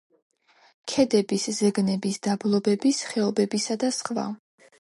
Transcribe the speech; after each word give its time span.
ქედების, 0.93 1.45
ზეგნების, 1.59 2.19
დაბლობების, 2.29 3.03
ხეობებისა 3.13 3.81
და 3.85 3.93
სხვა. 4.03 4.27